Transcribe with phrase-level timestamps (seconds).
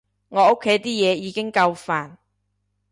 [0.29, 2.17] 我屋企啲嘢已經夠煩